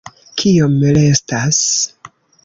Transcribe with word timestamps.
Kiom 0.43 0.79
restas? 0.97 1.59